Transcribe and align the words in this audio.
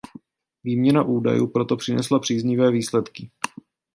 Výměna 0.63 1.03
údajů 1.03 1.47
proto 1.47 1.77
přinesla 1.77 2.19
příznivé 2.19 2.71
výsledky. 2.71 3.29